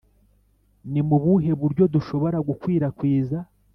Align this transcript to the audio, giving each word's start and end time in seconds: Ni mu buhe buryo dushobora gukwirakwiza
Ni 0.91 1.01
mu 1.07 1.17
buhe 1.23 1.51
buryo 1.61 1.83
dushobora 1.93 2.37
gukwirakwiza 2.47 3.37